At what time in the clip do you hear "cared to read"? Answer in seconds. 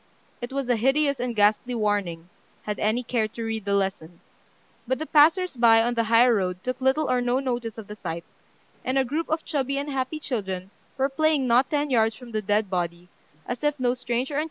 3.03-3.65